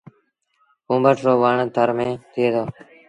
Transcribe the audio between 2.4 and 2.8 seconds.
دو۔